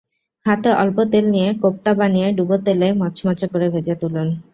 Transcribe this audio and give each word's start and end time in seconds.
হাতে 0.45 0.69
অল্প 0.81 0.97
তেল 1.11 1.25
নিয়ে 1.33 1.49
কোফতা 1.61 1.91
বানিয়ে 1.99 2.27
ডুবোতেলে 2.37 2.87
মচমচে 3.01 3.45
করে 3.51 3.67
ভেজে 3.73 3.95
তুলুন। 4.01 4.27